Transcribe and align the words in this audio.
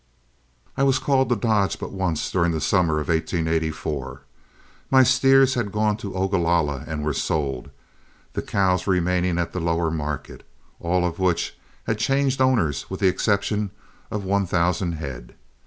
I 0.75 0.81
was 0.81 0.97
called 0.97 1.29
to 1.29 1.35
Dodge 1.35 1.77
but 1.77 1.91
once 1.91 2.31
during 2.31 2.53
the 2.53 2.59
summer 2.59 2.99
of 2.99 3.07
1884. 3.07 4.21
My 4.89 5.03
steers 5.03 5.53
had 5.53 5.71
gone 5.71 5.95
to 5.97 6.15
Ogalalla 6.15 6.83
and 6.87 7.03
were 7.03 7.13
sold, 7.13 7.69
the 8.33 8.41
cows 8.41 8.87
remaining 8.87 9.37
at 9.37 9.53
the 9.53 9.59
lower 9.59 9.91
market, 9.91 10.43
all 10.79 11.05
of 11.05 11.19
which 11.19 11.55
had 11.85 11.99
changed 11.99 12.41
owners 12.41 12.89
with 12.89 13.01
the 13.01 13.09
exception 13.09 13.69
of 14.09 14.23
one 14.23 14.47
thousand 14.47 14.93
head. 14.93 15.35